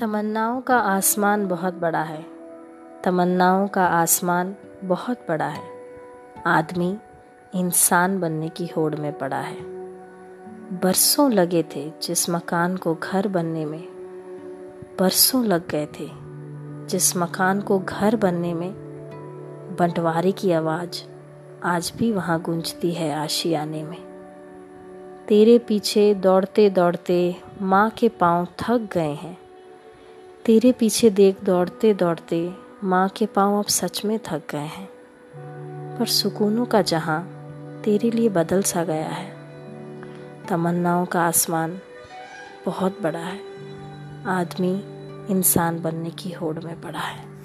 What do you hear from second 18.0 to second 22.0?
बनने में। बंटवारे की आवाज़ आज